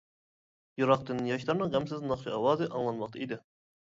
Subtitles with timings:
[0.81, 3.41] يىراقتىن ياشلارنىڭ غەمسىز ناخشا ئاۋازى ئاڭلانماقتا ئىدى.